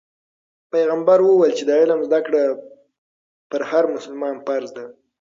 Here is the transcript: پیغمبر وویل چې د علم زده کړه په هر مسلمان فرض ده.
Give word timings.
پیغمبر 0.71 1.19
وویل 1.23 1.53
چې 1.57 1.63
د 1.65 1.71
علم 1.81 1.99
زده 2.07 2.19
کړه 2.25 2.43
په 3.49 3.57
هر 3.71 3.83
مسلمان 3.95 4.35
فرض 4.47 4.69
ده. 4.77 4.85